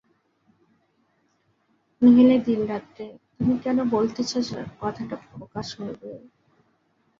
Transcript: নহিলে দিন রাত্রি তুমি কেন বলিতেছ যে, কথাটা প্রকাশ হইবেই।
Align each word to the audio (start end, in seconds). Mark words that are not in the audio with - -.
নহিলে 2.01 2.37
দিন 2.39 2.59
রাত্রি 2.65 3.05
তুমি 3.35 3.53
কেন 3.63 3.77
বলিতেছ 3.89 4.31
যে, 4.49 4.59
কথাটা 4.81 5.15
প্রকাশ 5.29 5.67
হইবেই। 5.77 6.19